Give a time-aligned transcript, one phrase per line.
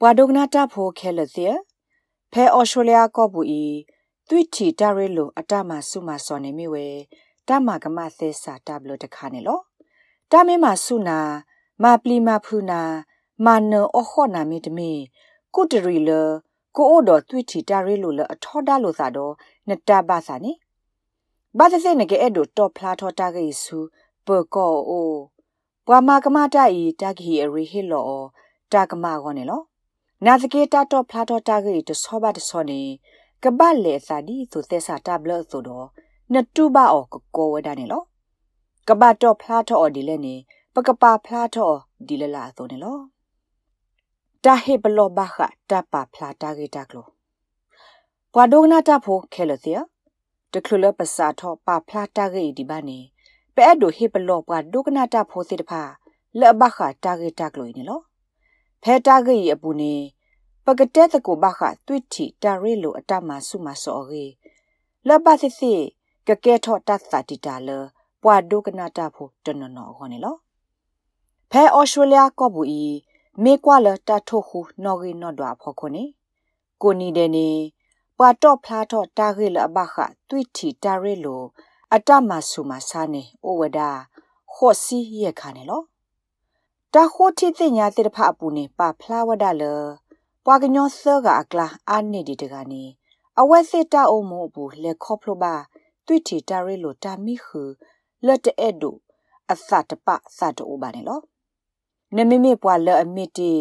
[0.00, 1.46] ဘွာဒုကနာတာဖိုခဲလစီ
[2.32, 3.64] ဖဲအော်စတြေးလျကောပူဤ
[4.28, 6.86] သွိထီတရဲလိုအတမဆုမစောနေမိဝဲ
[7.48, 9.60] တမကမသဲစာတဘလတခါနေလော
[10.32, 11.18] တမဲမဆုနာ
[11.82, 12.80] မပလီမဖူနာ
[13.44, 14.90] မနောအခောနာမီတမီ
[15.54, 16.10] ကုတရီလ
[16.76, 19.34] ကိုအိုတော်သွိထီတရဲလိုလအထောဒါလိုသာတော့
[19.68, 20.52] နတဘာသာနေ
[21.58, 23.78] ဘာသစေနကေအဲ့ဒိုတော့ဖလာထောတာကေဆူ
[24.26, 25.12] ပေကောအို
[25.86, 28.10] ဘွာမကမတာဤတကီအရီဟီလော
[28.72, 29.62] တာကမကောနေလော
[30.24, 32.80] နာသကေတာတော့ဖလာတော့တာကေတဆောပါတဆောနေ
[33.42, 35.86] ကပတ်လေစာဒီဆိုသက်စာတဘလဆိုတော့
[36.32, 38.02] နတူပါအောကကောဝဒနေလော
[38.88, 40.34] ကပတ်တော့ဖလာတော့ဒီလဲနေ
[40.74, 41.76] ပကပါဖလာတော့
[42.08, 42.98] ဒီလလာဆိုနေလော
[44.44, 45.36] တာဟေဘလောဘခ
[45.70, 47.06] တာပါဖလာတာကေတာကလော
[48.32, 49.78] ဘွာဒိုနာတာဖိုခဲလစီယ
[50.52, 52.98] တခလလပစာထောပါဖလာတာကေဒီဘာနေ
[53.56, 55.82] ပဲ့ဒိုဟေဘလောဘွာဒိုကနာတာဖိုစီတဖာ
[56.40, 58.00] လဘခတာကေတာကလောနေလော
[58.82, 59.94] ဖဲတာကေအပူနေ
[60.68, 64.24] ပကတဲ့တကိုဘခတွိတီတာရဲလိုအတမဆုမစောရေ
[65.08, 65.72] လဘသစီ
[66.26, 67.70] ကကဲထောတတ်သတိတာလ
[68.22, 70.36] ပွာဒုကနာတာဖို့တနနောခေါနေလော
[71.50, 72.84] ဖဲဩစတြေးလျကောဘူဤ
[73.42, 76.04] မေကွာလတထိုခုနော်ဂီနော်ဒွာဖောခုနေ
[76.82, 77.48] ကိုနီတဲ့နေ
[78.16, 79.96] ပွာတော့ဖလားတော့တာခေလအဘခ
[80.28, 81.42] တွိတီတာရဲလို
[81.94, 83.80] အတမဆုမဆာနေဩဝဒ
[84.52, 85.82] ခော့စီရဲ့ခါနေလော
[86.94, 89.64] တာခိုတီတင်ညာတိတဖအပူနေပါဖလားဝဒလ
[90.48, 92.82] ပွာကညောဆောကအကလာအာနေဒီတကနေ
[93.40, 95.54] အဝက်စစ်တာအုံမို့ဘူးလေခေါပလိုပါ
[96.06, 97.62] တွိတီတာရဲလိုတာမိခု
[98.26, 98.90] လက်တဲ့ဒူ
[99.50, 100.08] အသတပ
[100.38, 101.20] သတ်တူပါနေလော
[102.16, 103.52] နမမေပွာလအမီတီ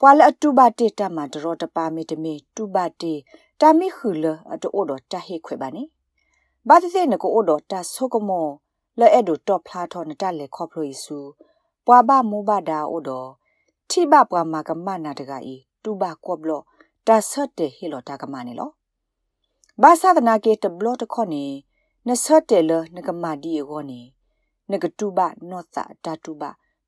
[0.00, 3.14] ပွာလအတူပါတေတမဒရောတပါမီတမီတူပါတေ
[3.60, 5.82] တာမိခုလအတူအိုဒတာဟေခွေပါနေ
[6.68, 8.48] ဘာတိစေနကိုအိုဒတာဆုကမော
[8.98, 11.18] လဲအဲ့ဒူတော့ဖလားထောနတလေခေါပလိုဤစု
[11.86, 13.10] ပွာဘမိုးဘဒါအိုဒ
[13.90, 16.51] ထိဘပွာမာကမနာတကဤ တူဘကောဘလ
[17.07, 18.69] တာဆတ်တေဟီလောတာကမနေလော
[19.81, 21.45] ဘာသာဒနာကေတဘလတခေါနေ
[22.07, 24.01] နဆတ်တေလနကမဒီယောနေ
[24.71, 25.19] နကတူဘ
[25.49, 26.43] နောတာတာတူဘ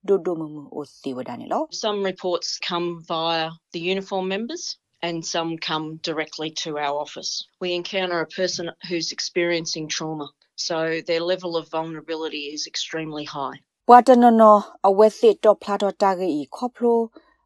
[0.08, 3.44] ဒိုဒိုမမအိုစီဝဒနေလော Some reports come via
[3.74, 4.64] the uniform members
[5.08, 7.32] and some come directly to our office.
[7.64, 10.28] We encounter a person who's experiencing trauma,
[10.68, 10.78] so
[11.08, 13.60] their level of vulnerability is extremely high.
[13.90, 14.44] ပွာတနန
[14.88, 17.00] အဝက်စစ်တော့ဖလာတော့တာဂီခေါပလို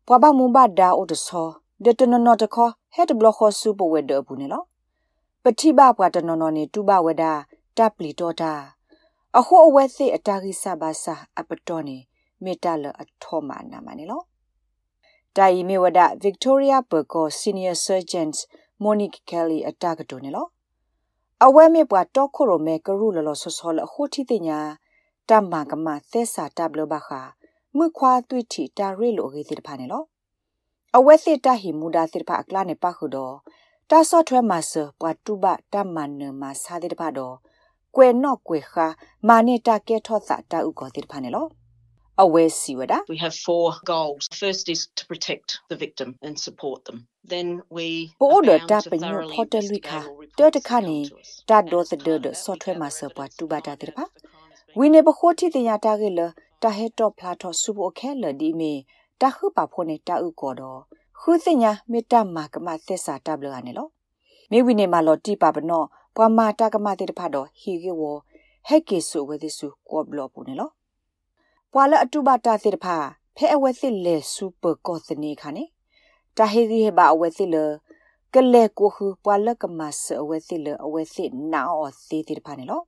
[0.06, 1.48] ပွာဘမူဘဒါအိုတဆော
[1.84, 2.56] ဒတနနတခ
[2.94, 4.62] ဟက်ဘလခဆူပဝဲဒဘူးနေလော
[5.42, 7.24] ပတိဘပွာတနနနေတူဘဝဒ
[7.76, 8.52] တပ်လီတော့တာ
[9.38, 11.96] အဟိုအဝက်စစ်အတာဂီဆဘာစာအပတော်နေ
[12.44, 14.22] မေတ္တလအထောမနာမနေလော
[15.36, 18.38] တိုင်မေဝဒ Victoria Burko Senior Surgeons
[18.82, 20.46] Monique Kelly အတာကတုန်နေလော
[21.44, 24.60] အဝဲမေပွာတော့ခိုရိုမဲကရုလလဆောဆောလအခိုတီတင်ညာ
[25.28, 27.20] တမ္မာကမသဲစာတဘလဘခာ
[27.78, 30.02] မြခွာတွေ့တီတာရဲလိုဂေတိတဖာနေလော
[30.96, 33.34] အဝဲစစ်တဟီမူဒါစစ်တဖာအကလာနေပါခုတော့
[33.90, 37.34] တာဆော့ထွဲမှာဆပွာတူဘတမ္မာနမစာတဲ့တဖာတော့
[37.96, 38.86] ကွယ်နော့ကွယ်ခါ
[39.28, 41.46] မာနေတာကဲထော့စာတာဥကောတိတဖာနေလော
[42.22, 44.22] အဝဲစီဝဒ We have four goals.
[44.44, 46.98] First is to protect the victim and support them.
[47.32, 47.86] Then we
[48.22, 50.56] ပိုးဒ are တာ bound ပ to ည thoroughly ဖော်တယ်လူခါ investigate all တ reports တ that
[50.68, 51.30] ခါနေ come to us.
[51.50, 53.28] တာဒေါ်စဒဒဆော့ထွဲမှာဆပွား
[56.60, 58.72] တူပါတာတဲ့ပါဝိနေပခိုတီတင်ရတာကလေတာဟက်တော့ဖလာတော့စုဖို့ခဲလဒီမီ
[59.20, 60.80] တာခုပါဖို့နေတာဥကောတော့
[61.20, 63.88] ခုစညာမေတ္တမာကမသစ္စာတဘလကနေလော
[64.50, 65.82] မေဝိနေမှာလောတိပါပနော
[66.16, 68.02] ပွာမာတာကမတဲ့တဖတော့ဟီကေဝ
[68.68, 70.70] ဟက်ကေဆူဝဲဒီဆူကောဘလောပူနေလော
[71.72, 72.86] ပွာလအတုပါတာတဲ့တဖ
[73.36, 75.64] ဖဲအဝဲစစ်လေစူပါကောစနေခါနေ
[76.36, 77.64] တာဟေဒီဟေဘာအဝဲစစ်လေ
[78.34, 82.82] ကလေကိုခုပွာလကမဆအဝဲစစ်လေအဝဲစစ်နာအောစီတဲ့တဖနေလော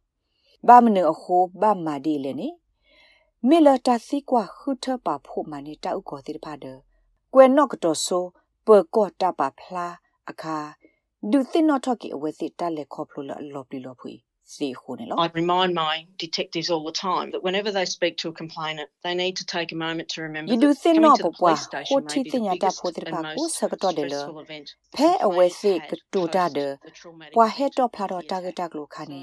[0.67, 2.49] ဘာမနအခုဘာမာဒီလေနေ
[3.49, 6.67] မေလတာစီကွာခုထပါဖို့မနေတာဥကောတိတဖာဒ
[7.35, 8.25] ကွယ်နော့ကတော်ဆို
[8.67, 9.95] ပေကောတာပါဖလား
[10.31, 10.59] အခါ
[11.31, 14.13] ဒုသိနော့ထော့ကီအဝဲစစ်တက်လက်ခေါပလိုလော်ပလီလော်ဖွေ
[14.55, 15.95] စီခုန်လော I remind my
[16.25, 19.69] detectives all the time that whenever they speak to a complainant, they need to take
[19.77, 21.91] a moment to remember ယဒု that သိ coming နော့ to ပ the ပွား police station
[21.91, 24.67] ဟို may တီ be တင် the ညာတာ biggest ဖို့တဲ့ and ပါကို most စကတော့တယ်လ stressful event
[24.97, 29.23] ဖဲအဝဲစစ်ကတူတာတဲ့ the traumatic ပွာဟက် event တော့ဖလာတော့တာဂက်တက်လို့ခါနေ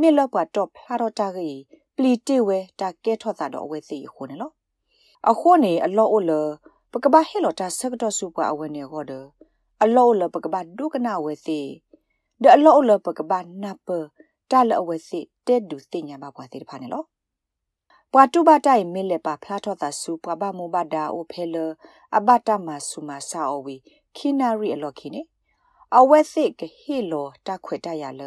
[0.00, 1.58] မေလပွားတော့ဖလာတော့တာကြီး
[1.96, 4.50] ပလီတေဝဲတာကဲထော့တာတော့အဝဲစစ်ခုနေလော
[5.30, 6.32] အခုနေအလောအိုလ
[6.92, 9.24] ပကဘာဟဲလောတာစကတော့စုပွားအဝဲနေခေါ်တယ်
[9.82, 11.60] အလောလပကဘာဒုကနာဝဲစီ
[12.42, 13.88] ဒအလောလပကဘာနပ
[14.50, 17.04] တာလအဝဲစီတဲ့ဒုစညာပါပွားတဲ့ဖာနေလော
[18.12, 21.56] ပွာတူဘတိုင်မီလက်ပါဖလာထောတာစုပွာဘမူဘဒါအိုဖဲလ
[22.16, 23.76] အဘတာမဆူမဆာအဝီ
[24.16, 25.22] ခိနာရီအလော်ခိနေ
[25.96, 28.22] အဝဲစစ်ကဟီလောတခွေတရလ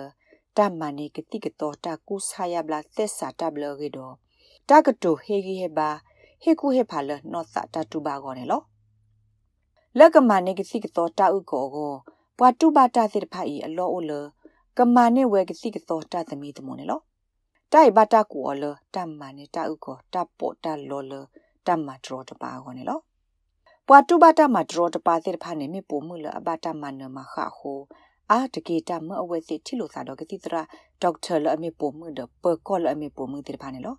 [0.57, 4.13] တမန်နေကတိကတော့တာကူဆာယဘလာသက်စာတဘလရီတော့
[4.69, 5.89] တာကတိုဟေဂီဟေဘာ
[6.41, 8.61] ဟေကူဟေဖာလနော့သတာတူဘာကောနေလော
[9.97, 11.91] လက်ကမနေကတိကတော့တာဥကောကို
[12.37, 14.11] ပွာတူဘာတာစစ်ဖိုင်အလောအိုလ
[14.77, 17.01] ကမနေဝဲကတိကတော့တာသမီးတမနေလော
[17.73, 18.63] တိုင်ဘတာကူအလ
[18.95, 21.13] တမန်နေတာဥကောတာပိုတာလောလ
[21.67, 22.99] တမဒရောတပါကောနေလော
[23.87, 27.79] ပွာတူဘာတာမဒရောတပါစစ်ဖာနေမေပိုမှုလအဘတာမနမခဟို
[28.31, 30.61] အာတကေတာမအဝဲစစ်တီလိုစာတော့ကတိတရာ
[31.01, 33.95] ဒေါက်တာလအမေပိုမှုဒပကောလအမေပိုမှုတိဖာနေလော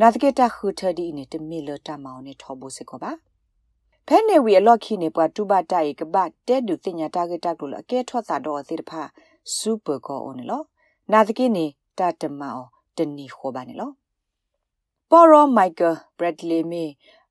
[0.00, 3.12] နာတကေတာခူထဒီနေတမီလတာမောင်နေထောဖို့စစ်ကောပါ
[4.06, 6.16] ဖဲနေဝီအလော့ခိနေပွားတူဘတိုင်ကဘ
[6.48, 9.02] တဲဒူတင်ညာတာဂက်တာကိုလအကဲထွက်စာတော့အသေးတဖာ
[9.56, 10.64] စူပါကောအုံးနော်
[11.12, 11.66] နာတကိနေ
[11.98, 12.68] တာတမအောင်
[13.00, 13.90] တနီခေါ်ပါနေလော
[15.10, 16.84] ပေါ်ရောမိုက်ကယ်ဘရက်ဒလီမီ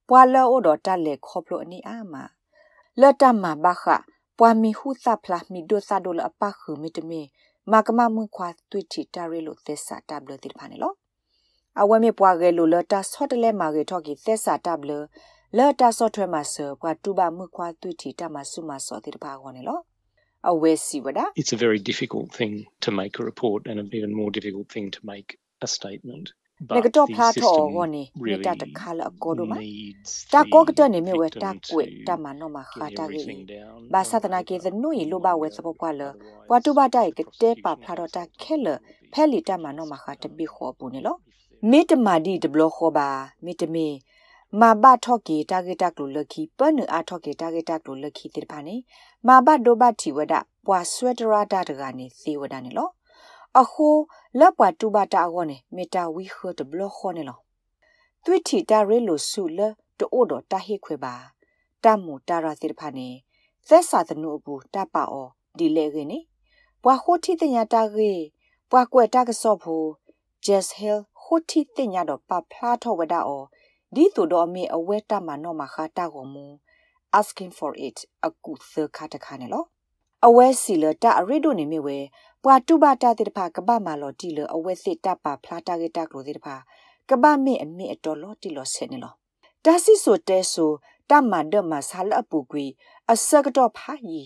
[0.09, 2.15] ပွာလောအိုတော့တက်လေခေါပလိုအနီအာမ
[3.01, 3.85] လတ်တမဘာခ
[4.39, 7.21] ပွာမီဟုသဖလာမီဒိုဆာဒိုလအပခုမီတမီ
[7.71, 10.93] မာကမမွန်ခွာတွိတီတာရီလိုသစ္စာတဘလတိဖာနေလော
[11.81, 14.91] အဝဲမေပွားရဲလိုလတာဆော့တလဲမာရဲထော့ကီသစ္စာတဘလ
[15.57, 19.79] လတာဆော့ထွဲမှာဆပွာတူဘာမှုခွာတွိတီတမဆုမဆော့တိတဖာခေါ်နေလော
[20.49, 22.53] အဝဲစီဝဒ It's a very difficult thing
[22.85, 25.29] to make a report and an even more difficult thing to make
[25.61, 26.27] a statement.
[26.75, 29.59] နကတော့ဖလာတော့ဟောနေမေတ္တာတခါလအကောတို့မှာ
[30.33, 33.43] တာကောကတနေမြဝဲတာကွေတမနောမခါတာကြီး
[33.93, 36.01] ဘာသဒနာကေသနုယလိုဘဝဲစပပွားလ
[36.49, 38.67] ပွာတူဘတိုက်ကတဲပါဖလာတော့တာခဲလ
[39.13, 41.19] ဖဲလီတမနောမခါတပိခေါ်ပူနေလို့
[41.69, 43.09] မေတ္တမာဒီဒဘလခေါ်ပါ
[43.45, 43.87] မေတ္တမေ
[44.59, 45.37] မာဘထော့ကေ
[53.59, 57.39] အထော့ကေတာဂက်တက်လိုလခီတိဖာနေမာဘဒိုဘတီဝဒပွာဆွဲတရာတာတကနေသေဝဒနေလို့အခုလက်ပွားတူပါတာကောနေမေတာဝီခတ်ဘလခေါနေလော
[58.23, 59.59] သွိထီတာရဲလိုဆုလ
[59.97, 61.15] တိုးတော့တာဟိခွေပါ
[61.83, 63.09] တမူတာရာစစ်ဖာနေ
[63.67, 65.27] သက်စာသနုဘူးတပါအော
[65.57, 66.19] ဒီလေခင်းနေ
[66.83, 68.11] ပွာခိုတီတညာတာကေ
[68.69, 69.85] ပွာကွယ်တာကစော့ဘူး
[70.45, 73.43] just hill ခိုတီတညာတော့ပဖလာထောဝဒါအော
[73.95, 76.45] ဒီတူတော့မေအဝဲတမနောမခါတာကိုမူ
[77.19, 79.65] asking for it အကုသခါတခါနေလော
[80.25, 81.97] အဝဲစီလတာအရိဒိုနေမြဝဲ
[82.43, 86.55] ပွာတူဘာတာတိတဖာကပမာလောတီလအဝဲစစ်တပါဖလာတာဂက်တာကလိုတိတဖာ
[87.09, 89.13] ကပမေအမေအတော်လောတီလောဆဲနေလော
[89.65, 90.71] ဒါစီဆိုတဲဆို
[91.09, 92.65] တမဒမဆာလအပူကွီ
[93.11, 94.21] အစကတော့ဖာယီ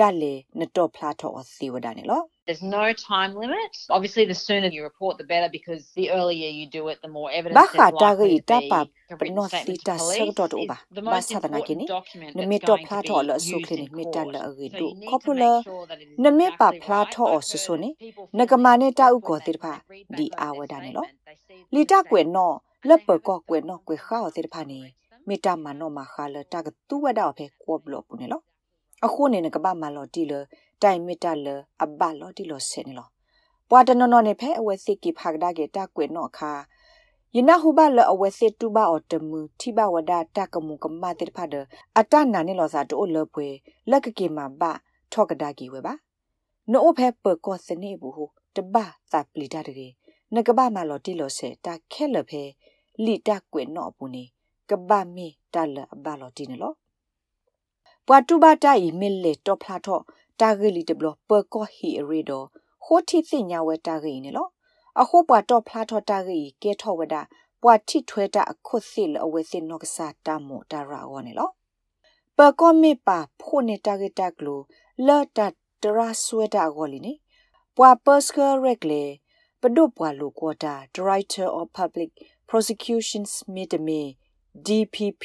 [0.00, 3.76] ဒါလေနတော့ဖလာတော့အစီဝဒနေလော There's no time limit.
[3.90, 7.30] Obviously, the sooner you report, the better, because the earlier you do it, the more
[7.32, 8.80] evidence Baha there's likely dagi to be tapa
[9.10, 10.14] a written no statement sita to police.
[10.14, 10.78] sagdot It's uba.
[10.92, 11.86] the Ba most sadana important kini.
[11.86, 14.04] document Ne that's me to going to plato be la used so in klini me
[14.04, 14.14] court.
[14.14, 14.88] tala agi So do.
[14.88, 17.26] you need to Kopula make sure that it is ne me pa exactly plato right.
[17.36, 17.90] o I've so so heard ni.
[17.98, 20.46] people Ne feel kamane ta misled u ko when they tirpa read di back over
[20.48, 21.04] awa their dani lo.
[21.04, 21.18] statement.
[21.26, 22.48] They see Li the ta kwe statement no
[22.84, 24.60] and le they pe haven't ko kwe gone no on kwe to kha o tirpa
[24.60, 24.80] correct ni.
[25.10, 25.22] them.
[25.26, 27.98] Me ta ma no ma kha le ta ga tu wa da phe ko blo
[28.08, 28.38] pu ni lo.
[29.04, 30.32] အခုနေနကဘာမလော်တီလ
[30.82, 31.46] တိုင်မီတာလ
[31.82, 33.08] အဘလော်တီလောဆဲနေလော
[33.68, 36.52] ပွာတနော်နော်နေဖဲအဝဲစစ်ကိဖာကဒါကေတာကွေနော်ခါ
[37.36, 41.54] ယနာဟုဘလအဝဲစစ်တူဘာအော်တမူတိဘဝဒတာကမှုကမတိဖာဒ
[41.98, 43.48] အတနာနေလောစာတိုလပွေ
[43.90, 44.62] လက်ကကေမဘ
[45.12, 45.94] ထောကဒါကီဝဲပါ
[46.72, 48.24] နို့ဖဲပကောစနေဘူးဟု
[48.56, 48.76] တဘ
[49.12, 49.88] သပလီတာတကေ
[50.34, 52.42] နကဘာမလော်တီလောဆဲတာခဲလဖဲ
[53.04, 54.24] လီတာကွေနော်ဘူးနေ
[54.70, 56.74] ကဘာမီတာလအဘလော်တီနေလော
[58.06, 60.02] ပွာတူဘာတိုင်မီလေတော့ဖလာတော့
[60.40, 62.42] တာဂလီတဘလပကောဟီရီဒို
[62.84, 64.48] ဟိုတီသိညာဝဲတာဂီနေလော
[65.00, 67.14] အခုပွာတော့ဖလာတော့တာဂီကဲထောဝဒ
[67.62, 71.50] ပွာတိထွဲတာအခုစစ်လအဝဲစစ်နော့ကစားတမိုတာရာဝနေလော
[72.36, 74.60] ပကောမေပါဖိုနေတာဂီတာကလို
[75.06, 75.38] လာတ
[75.82, 77.12] တရာဆွဲတာဂောလီနေ
[77.76, 78.56] ပွာပစကရက်
[78.90, 79.04] လေ
[79.60, 82.10] ပဒုပွာလူကွာတာ Director of Public
[82.48, 84.02] Prosecutions Midme
[84.66, 85.24] DPP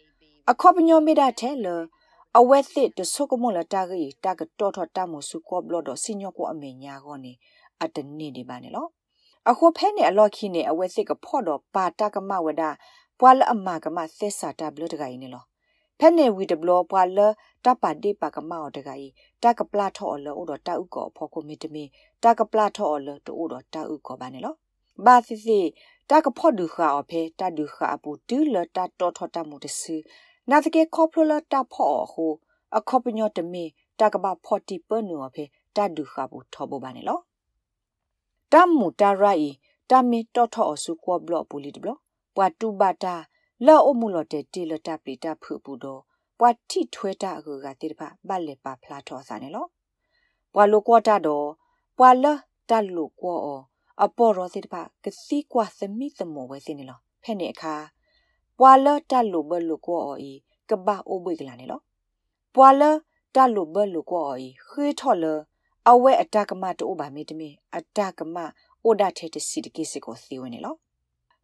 [0.51, 1.67] may be အခေါပညောမေတာထဲလ
[2.39, 7.33] အဝဲသစ်တဆုကမလတာဂီတာကတော်ထတမဆုကောဘလဒစညောကိုအမေညာကောနေ
[7.83, 8.87] အတနေဒီပါနေလော
[9.49, 12.63] အခုဖဲနေအလော့ခိနေအဝဲစစ်ကဖော့တော့ပါတာကမဝဒ
[13.19, 15.43] ပွာလအမကမသစ္စာတာဘလဒဂိုင်းနေလော
[15.99, 17.19] ဖဲနေဝီဒဘလပွာလ
[17.65, 19.09] တပါဒီပါကမောတဂိုင်း
[19.43, 21.83] တာကပလာထော်လောဥတော်တာဥကောဖော်ကိုမီတမီ
[22.23, 24.55] တာကပလာထော်လောတူဥတော်တာဥကောပါနေလော
[25.05, 25.59] ဘာစီစီ
[26.09, 29.95] တာကဖော့ဒူခါအဖေတာဒူခါအပူတူလတာတော်ထတမှုတဆူ
[30.49, 32.31] နာတကေခေါပလတာဖော့ဟို
[32.77, 33.63] အခေါပညောတမီ
[33.99, 35.43] တာကဘာဖော့တီပနူအဖေ
[35.75, 37.19] တာဒူခါဘူးထော်ဘောပါနေလော
[38.51, 39.53] တမ်မူတာရိုင်
[39.89, 41.89] တမီတော်ထောအစုကောဘလပူလီဒဘလ
[42.35, 43.15] ပွာတူဘတာ
[43.65, 46.01] လောအမှုလောတဲ့တီလတာပီတာဖုပူတော့
[46.39, 49.65] ပွာတိထွဲတာအကူကတိတပါဘတ်လေပါဖလာထောစာနေလော
[50.53, 51.47] ပွာလိုကောတာတော့
[51.97, 52.25] ပွာလ
[52.69, 53.37] တလူကော
[54.03, 57.73] အပေါ်ရောတိတပါကစီကွာသမိသမောဝဲစင်းနေလောဖဲ့နေအခါ
[58.63, 60.31] ပွာလတလူဘလူကောအီ
[60.69, 61.79] ကဘာအိုဘွေကလာနေလော
[62.55, 62.81] ပွာလ
[63.35, 65.25] တလူဘလူကောအီခွေးထော်လ
[65.89, 68.35] အဝဲအတကမတိုးပါမေတမီအတကမ
[68.83, 70.75] အိုဒါထေတစီတကိစကိုစီဝင်နေလော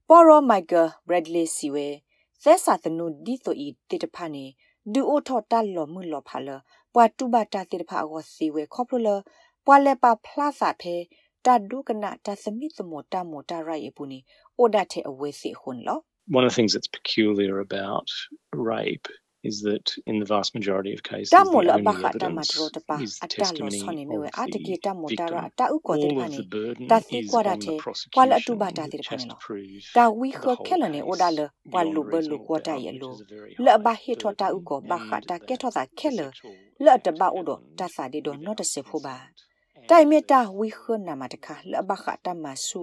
[0.07, 1.87] ပေါ်ရောမိုက်ကယ်ဘရက်ဒလီစီဝဲ
[2.43, 4.45] သက်စာသနုဒီတိုဤတေတဖာနေ
[4.93, 6.49] ဒူအိုထော်တက်လော်မှုလော်ဖာလ
[6.93, 9.07] ပွာတူဘတာတေတဖာကိုစီဝဲခေါပလလ
[9.65, 10.95] ပွာလက်ပါဖလာစာဖဲ
[11.45, 14.19] တဒုကနာတသမိသမောတမောတရိုက်ပူနီ
[14.57, 18.08] အိုဒါထေအဝဲစီခွန်လော One of the things that's peculiar about
[18.54, 19.08] rape
[19.44, 22.10] is that in the vast majority of cases ta the mo la only ba kha
[22.20, 24.28] ta ma evidence tro ta pa is a ta lo testimony so ne me we
[24.28, 25.52] of a te the ki ta mo ta ra victim.
[25.58, 27.54] ta u ko te All pa of ne the burden ta si is kwa da
[27.54, 27.76] on the te
[28.14, 30.04] kwa la tu prosecution, ba ta te which pa ne has lo to prove ta
[30.20, 32.20] wi the kho whole khe lo ne o da case le wa beyond lu ba
[32.28, 34.14] lu reasonable ko ta doubt, ye which lo is a very la high ba he
[34.22, 36.12] tho ta u burden, ko ba kha and ta ke tho that ta khe the
[36.18, 38.64] le sexual la ta act ba o do ta happened sa de do no ta
[38.72, 39.38] se phu ba without
[39.90, 42.82] တိုင် consent မေ and တာ that ဝီခွနာမတခါလဘခတာမဆူ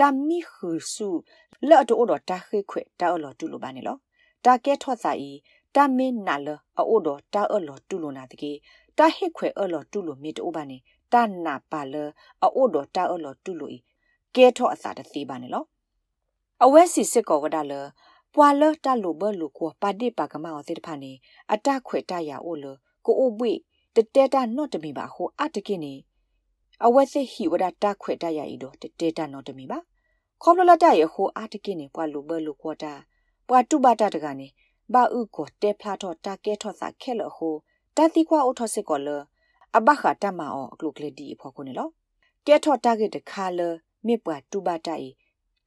[0.00, 1.08] တာမီခူဆူ
[1.44, 3.97] is လော်တိုတော့တာခေခွေတာအလော်တူလိုပါနေလော
[4.45, 5.31] တာကဲထော့စာဤ
[5.75, 6.47] တာမင်းနာလ
[6.77, 8.51] အိုတော့တာအလော်တူလိုနာတကေ
[8.97, 10.77] တာဟိခွေအလော်တူလိုမီတိုပါနေ
[11.13, 11.95] တာနာပါလ
[12.43, 13.77] အိုတော့တာအလော်တူလိုဤ
[14.35, 15.63] ကဲထော့အစာတသေးပါနေလော
[16.63, 17.73] အဝဲစီစစ်ကောဝဒါလ
[18.33, 21.11] ပွာလတာလိုဘလူကိုပါတိပါကမောသေတဖာနေ
[21.51, 22.65] အတခွေတရအိုလ
[23.05, 23.51] ကိုအိုဘွေ
[23.95, 25.93] တတဲတာနော့တမီပါဟိုအတကိနေ
[26.85, 29.79] အဝက်စစ်ဟီဝဒတာခွေတရဤတော့တတဲတာနော့တမီပါ
[30.41, 32.93] ခေါပလလတရဟိုအတကိနေပွာလိုဘလူကိုတာ
[33.47, 34.47] ပွာတုဘတာတကနေ
[34.93, 37.55] ဘာဥကိုတဲဖလာတော့တာကဲထော့စာခဲလဟို
[37.95, 39.09] တတိကွာအိုထော့စစ်ကောလ
[39.77, 41.89] အဘခတာမအောအကလုကလေဒီဖော်ခုနေလော
[42.47, 43.59] ကဲထော့တာကတခါလ
[44.07, 45.09] မေပွာတုဘတာဤ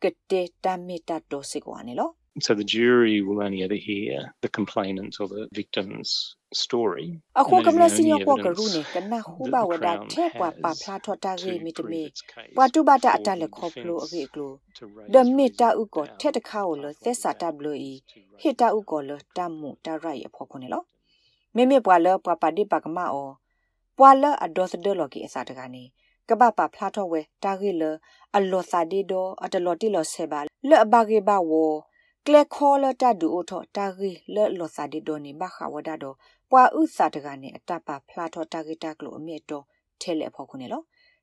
[0.03, 6.11] ကတဲတာမီတာတိုစစ်ကောနေလော So the jury will only ever hear the complainant or the victim's
[6.63, 7.09] story.
[7.41, 9.57] အခု and က that မ is လ the စီည only ကောက evidence ရုနေကနဟူ that ဘ
[9.57, 13.51] the ဝဒ Crown ထဲပွာပါ has ဖလာထောတာရေ to မီတ prove မေ its case ပွာတုဘတာ for အတလက်
[13.53, 17.43] the ခေါပလိုအ defence ကေကလို to raise ဒမီတာ reasonable ဥကို doubt ထဲတခါကိုလ apart သက် from စာတ
[17.43, 20.83] the ဘလိုဤ evidence to raise ဟိတာဥကိုလတမှုတရိုက်အဖို့ခုနေလော
[21.57, 23.29] မေမေပွာလပွာပါဒီပါကမအော
[23.99, 25.85] ပွာလအဒေါ်စဒလော်ကီအစာတကနေ
[26.29, 27.83] ကပပဖလာတော့ဝဲတာဂီလ
[28.37, 31.53] အလောစာဒီဒိုအတလော်တီလော်ဆေဘာလော်ဘာဂေဘာဝ
[32.27, 36.17] ကလက်ခေါ်လတဒူအိုထောတာဂီလော်လောစာဒီဒိုနေဘခဝဒါတော့
[36.51, 39.65] ပွာဥစာတကနေအတပဖလာတော့တာဂီတာကလိုအမြင့်တော့
[40.01, 40.83] ထဲလေဖို့ခုနေလော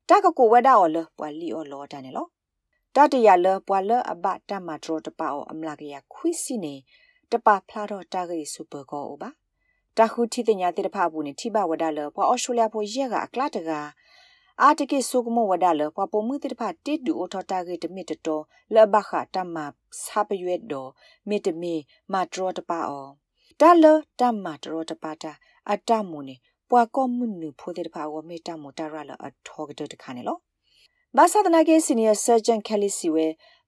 [0.09, 2.27] တကကိုဝဒါအော်လပွာလီအော်လောတနေလော
[2.95, 6.75] တတရလပွာလအဘတမထရတပအောအမလာကရခွိစီနေ
[7.31, 9.29] တပဖလာတော့တာဂီစူပါကောအိုပါ
[9.97, 13.71] တခုတီတညာတေတဖဘူးနေထိဘဝဒါလပွာအော်စတြေးလျဖို့ရက်ကအကလတက
[14.63, 18.43] အာတကိဆုကမဝဒါလပွာပုံမှုတေတဖတိဒူအော်ထတာဂီတမီတတော်
[18.73, 19.55] လဘခတမ
[20.03, 20.89] ဆပ်ရွက်တော်
[21.29, 21.73] မီတမီ
[22.13, 23.07] မာထရတပအော
[23.61, 23.85] တလ
[24.19, 25.31] တမထရတပတာ
[25.71, 26.35] အတမူနေ
[26.69, 30.37] ပွာကောမှုနုဖိုတေတဖအောမေတမူတရလအထောကတခါနေလော
[31.17, 33.27] ဘာသာတနာကေစီနီယာဆာဂျန်ကယ်လီစီဝဲ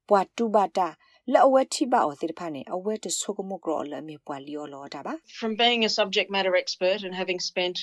[0.09, 0.87] ပွာတူဘတာ
[1.33, 7.77] လောအဝဲထိပါအောတေတဖာနေအဝဲတဆုကမကရောလအမေပွာလီယောလောတာပါ From being a subject matter expert and having spent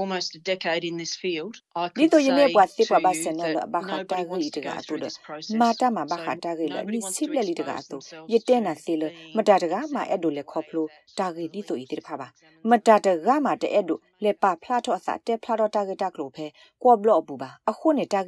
[0.00, 3.22] almost a decade in this field, I ဒီ could တော့ယနေ့ say ပွာစစ် to ပွာဘာ you
[3.24, 5.56] စနလ that ဘခတာ nobody ဂီ wants တ to က go အတူ through လ this process.
[5.60, 9.02] မာတာမှာဘခ So တာဂီလ nobody နိ wants စိ to ပလလီတက expose အတူ themselves ယတဲ့ to နာစီလ
[9.06, 10.86] being မတာတကမှာအဲ့ဒိုလေခေါပလို
[11.18, 12.28] တာဂီဒီဆိုဤတိဖာပါ
[12.70, 16.46] မတာတကမှာတဲ့အဲ့ဒိုလေပါဖလာတော့အစတဲ့ဖလာတော့တာဂီတာကလိုဖဲ
[16.82, 18.20] ကောဘလော့ပူပါအခုနေတာ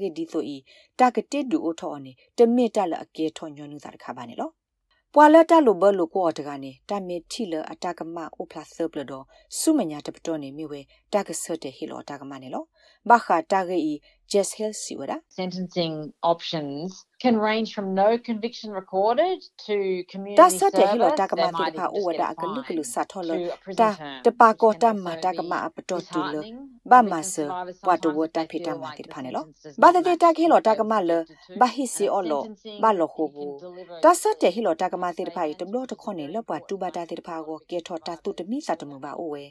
[5.16, 9.12] ပါနေလောပွာလတလိုဘလိုကိုတကနေတမီထီလအတကမအိုပလဆပ်လဒ
[9.58, 10.80] ဆုမညာတပတော်နေမိဝဲ
[11.12, 12.64] တကဆတ်တဲ့ဟီလောတကမနေလော
[13.08, 15.94] ဘခတာဂီ just health စီဝဒ Sentencing
[16.32, 16.88] options
[17.24, 21.20] can range from no conviction recorded to တ community ဆတ်တဲ့ဟီလော service.
[21.20, 23.30] တကမ They တိ might ဖာ even အိုဝ just ဒ get အ a ကလုကလု fine စာထောလ
[23.32, 26.58] to a တာ prison term, တပါ which ကော can တ also မတကမ be အပတော်တူလ disheartening
[26.90, 28.84] ဘာ for မ victim ဆ survivors ဘတ်တ sometimes ဝ if တ they ဖိတ feel မ
[28.86, 30.92] like တိ the ဖာနေလော sentence does ဘာ not တဲ့ match တခေလော what တ they ကမ
[30.94, 31.58] were လ sentenced to.
[31.60, 35.58] ဘာဟီစီ And အော်လော sentencing ဘာလော it ဟို can ဘူ deliver a တဆတ်တဲ့ဟီလော different တကမတိဖာ statement
[35.60, 39.44] တဘလောတခွနေလဘတူဘတာတိဖာကိုကေထောတာတုတမိစာတမှုပါအိုဝဲ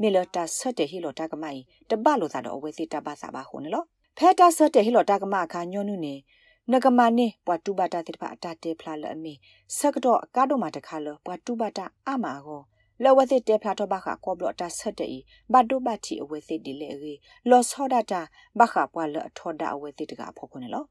[0.00, 1.60] မေလတာဆတ်တဲ့ဟီလောတကမိုင်
[1.90, 3.84] တဘလောသာတော့အဝဲစီတပါစာပါခုန်လော
[4.22, 6.14] ဖဲတာဆတ်တဲ့ဟီလောတကမအခါညွန်းနုနေ
[6.70, 9.34] နဂမနေပွာတူဘတာတိဖာအတတေဖလာလအမေ
[9.76, 12.62] ဆကတော့ကားတော့မှာတခါလောပွာတူဘတာအမာကို
[13.02, 15.10] လောဝသိတေဖလာတော့ဘခကောဘလတာဆတ်တဲ့
[15.52, 17.14] ဘတ်ဒိုဘတီအဝဲစီဒီလေရီ
[17.50, 18.20] လောဆောဒတာ
[18.58, 20.84] ဘခပွာလအထောဒအဝဲစီတကဖောက်ခုန်လော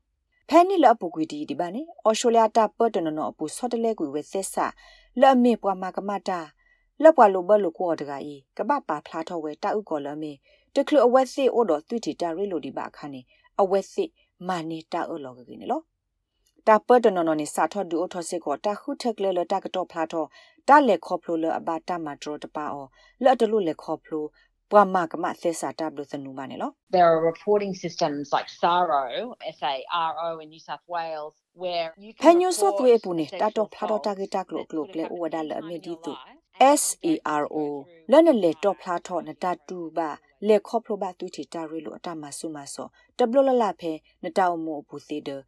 [0.49, 4.65] ဖဲနီလအပူကွီဒီဒီပါနေအော်စတြေးလျတာပတ်တနနောအပူဆော့တလဲကွေဝဲဆက်ဆာ
[5.21, 6.39] လဲ့မေပွာမာကမတာ
[7.01, 10.33] လက်ပွာလိုဘလိုကောတကကြီးကပပါဖလာထောဝဲတာဥကောလမေ
[10.75, 13.21] တကလအဝက်စစ်အိုတော်သွီတီတာရီလိုဒီပါခါနေ
[13.61, 14.09] အဝက်စစ်
[14.47, 15.81] မာနေတာအလောကကိနေလော
[16.67, 20.27] တာပတ်တနော်နော်နေစာထော့ဒူအထော့စစ်ကိုတာခုထက်လေလတာကတော့ဖလာတော့
[20.67, 22.85] တာလေခေါပလိုလအဘတာမဒရတပါအော
[23.23, 24.25] လော့တလူလေခေါပလို
[24.71, 29.03] ပွားမကမသက်စာတပ်လို့သနူမနေလော There are reporting systems like SARO,
[29.57, 29.75] S A
[30.09, 34.11] R O in New South Wales where you ဖ can ညုဆို report သွေးပူနေ sexual တာတော့ဖလာတော့တာ
[35.69, 38.21] assault ဂီတာကလို့ကလို့ that ကလေ could ဥဝ have ဒါ happened လအ in မေဒီ your တူ life.
[38.21, 40.09] S E R O လနလေတော့ဖလာတော့နတာတူပါ
[40.47, 42.87] လေခေါပလိုပါတူတီတာရီလို့အတမဆုမဆော
[43.17, 43.91] တဘလလလဖဲ
[44.23, 45.41] နတောင်မို့ဘူးသေးတယ်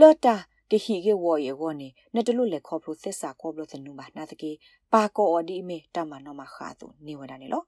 [0.00, 0.36] လော်တာ
[0.70, 4.50] ကဟီကေဝရေဝနေနတလူလေခေါပလိုသစ္စာခေါပလိုသနူပါနာတကေ
[4.92, 7.62] ပါကောအော်ဒီမေတမနောမခါတူနေဝဒနေလော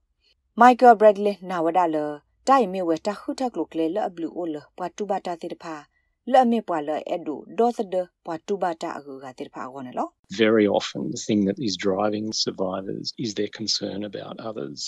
[0.61, 1.97] မိုက်ကယ်ဘရက်ဒလီနာဝဒါလ
[2.49, 5.75] တိုင်မေဝတာခုထက်ကလုကလေလအဘလူအိုလပတ်တူဘာတာတိတဖာ
[6.33, 7.95] လအမေပွာလအဒူဒေါသဒ
[8.27, 10.09] ပတ်တူဘာတာအကူကတိတဖာကောနေလော
[10.45, 14.79] Very often, the thing that is driving survivors is their concern about others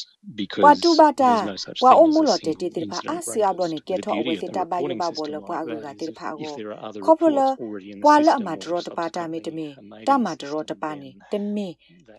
[0.40, 3.21] because ပွာတူဘာတာ there's no such ပွာ thing အုံ as မ a လို့တေ single တေတိတဖာ incident
[3.21, 3.88] အစီအဘလို့နေ rapist.
[3.88, 5.87] ကေ The ထောအဝ beauty စီ of တ the ဘာယ reporting ဘာဘောလ system ပွာ like အကူက
[5.87, 8.28] that တိ is တဖာ if ကို there are other ခေါပလ reports already in the ပွာလ
[8.28, 11.11] system အမ or ဒရောတပါတာ subsequently မီတမီ are made တ in မ the ဒရောတ system, ပါနေ
[11.33, 11.69] then တမီ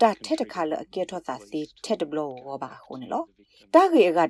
[0.02, 3.72] တာ can ထက်တ trigger ခါလအကေထောသာ the စီ police ထက်တ to ဘလောဝဘာခုန် investigate လော the victim.
[3.74, 4.20] တာဂေအက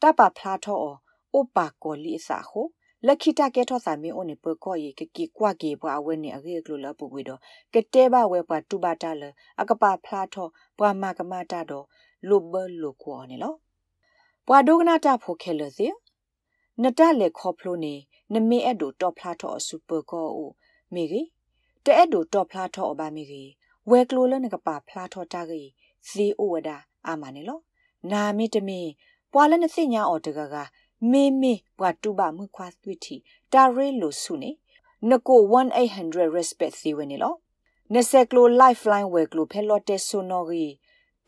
[0.00, 2.62] တခါလအဘခါတော့တာတော့ဖလာတော့တာဂေလကလုကလေဒီနီမီဝဒါတပဖလာတော့အိုပါကောလီအစာဟု
[3.06, 7.40] လက်ခိတကဲထောသာမီအိုနေပကောယေကကီကွာကေဘွာဝဲနေအဂေကလုလပူကွေတော့
[7.74, 9.22] ကတဲဘဝဲပွားတူပါတာလ
[9.60, 11.86] အကပါဖလာတော့ဘွာမကမတာတော့
[12.28, 13.54] လုဘလုကောနေလော
[14.46, 15.86] ဘွာဒုကနာတာဖိုခဲလစီ
[16.82, 17.94] နတလေခေါဖလိုနေ
[18.32, 20.50] နမေအဲ့ဒိုတော့ဖလာတော့စူပါကောအို
[20.94, 21.26] မိကြီး
[21.84, 23.50] တဲ့အဲ့ဒိုတော့ဖလာတော့အပါမိကြီး
[23.90, 25.68] ဝဲကလိုလနကပါဖလာတော့တာကြီး
[26.08, 26.76] စီအိုဝဒါ
[27.06, 27.60] အာမနေလော
[28.12, 28.80] နာမီတမီ
[29.38, 30.54] ပွာလနစိညာအော်တကက
[31.10, 33.16] မေမေဘွာတူပါမှုခွာသွိတီ
[33.52, 34.50] တာရဲလိုဆုနေ
[35.10, 37.34] နကို1800 respect စီဝနေလော
[37.92, 40.72] နဆက်ကလို lifeline ဝဲကလိုဖဲလော့တက်ဆိုနော်ကြီး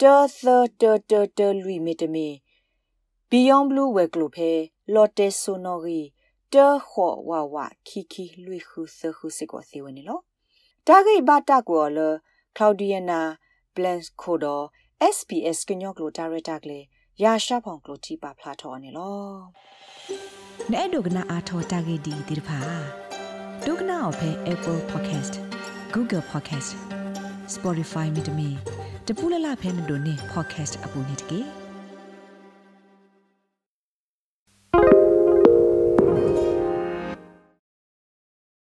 [0.01, 0.47] တာသ
[0.81, 2.29] တာတာတာလူမီတမီ
[3.31, 4.51] beyond blue ဝဲကလိုဖဲ
[4.95, 6.07] လော့တက်ဆိုနော်ကြီး
[6.55, 7.57] တာခေါ်ဝါဝ
[7.89, 10.21] ခီခီလူခုသခုစကောစီဝနေလော
[10.87, 11.99] တာဂိဘတာကောလ
[12.57, 13.21] Claudiana
[13.75, 14.55] Blanco
[15.15, 16.85] SPS ကညော့ကလိုဒါရတာကလေး
[17.25, 19.19] ရာရှာဖောင်ကလိုတီပါဖလာထော်နေလော
[20.73, 22.59] နဲ့ဒုကနာအာထောတာဂေဒီဒီဖာ
[23.67, 25.35] ဒုကနာအဖဲ Apple Podcast
[25.95, 26.71] Google Podcast
[27.55, 28.49] Spotify မြေတမီ
[29.07, 31.41] တပူလလဖဲမတို့နေ podcast အပူနေတကေ